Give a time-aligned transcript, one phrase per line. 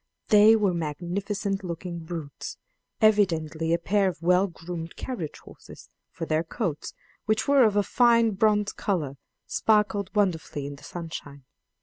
[0.29, 2.57] They were magnificent looking brutes,
[3.01, 7.83] evidently a pair of well groomed carriage horses, for their coats, which were of a
[7.83, 11.43] fine bronze color, sparkled wonderfully in the sunshine.